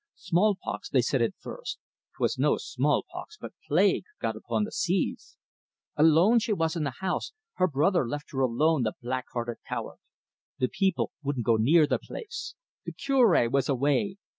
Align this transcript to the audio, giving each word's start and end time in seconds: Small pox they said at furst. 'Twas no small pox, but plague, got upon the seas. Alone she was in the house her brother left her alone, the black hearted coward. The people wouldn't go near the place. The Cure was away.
Small 0.15 0.55
pox 0.59 0.89
they 0.89 1.03
said 1.03 1.21
at 1.21 1.35
furst. 1.37 1.77
'Twas 2.17 2.39
no 2.39 2.57
small 2.57 3.05
pox, 3.11 3.37
but 3.39 3.53
plague, 3.67 4.05
got 4.19 4.35
upon 4.35 4.63
the 4.63 4.71
seas. 4.71 5.37
Alone 5.95 6.39
she 6.39 6.53
was 6.53 6.75
in 6.75 6.83
the 6.83 6.95
house 7.01 7.33
her 7.57 7.67
brother 7.67 8.07
left 8.07 8.31
her 8.31 8.39
alone, 8.39 8.81
the 8.81 8.95
black 8.99 9.25
hearted 9.33 9.57
coward. 9.69 9.99
The 10.57 10.69
people 10.69 11.11
wouldn't 11.21 11.45
go 11.45 11.57
near 11.57 11.85
the 11.85 11.99
place. 11.99 12.55
The 12.83 12.93
Cure 12.93 13.47
was 13.47 13.69
away. 13.69 14.17